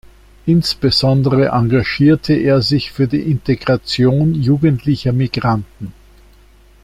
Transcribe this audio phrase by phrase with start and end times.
[0.47, 5.93] Insbesondere engagierte er sich für die Integration jugendlicher Migranten.